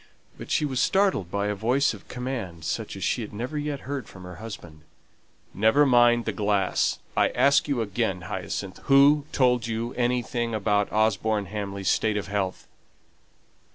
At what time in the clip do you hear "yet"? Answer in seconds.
3.55-3.81